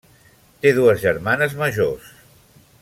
Té 0.63 0.71
dues 0.79 1.03
germanes 1.05 1.55
majors. 1.63 2.11